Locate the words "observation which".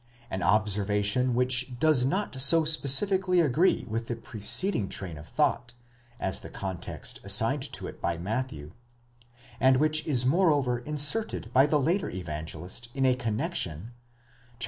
0.41-1.77